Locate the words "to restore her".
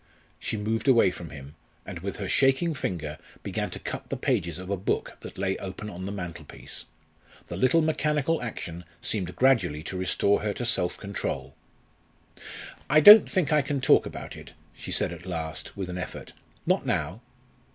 9.83-10.53